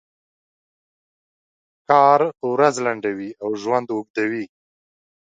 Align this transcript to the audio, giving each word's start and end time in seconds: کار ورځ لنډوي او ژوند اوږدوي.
کار 1.89 2.19
ورځ 2.51 2.75
لنډوي 2.85 3.29
او 3.43 3.49
ژوند 3.61 3.87
اوږدوي. 3.91 4.45